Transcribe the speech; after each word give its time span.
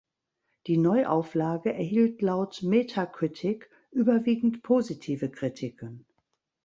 Die 0.65 0.77
Neuauflage 0.77 1.71
erhielt 1.75 2.23
laut 2.23 2.63
Metacritic 2.63 3.69
überwiegend 3.91 4.63
positive 4.63 5.29
Kritiken. 5.29 6.07